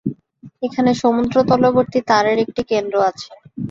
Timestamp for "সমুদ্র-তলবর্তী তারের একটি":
1.01-2.61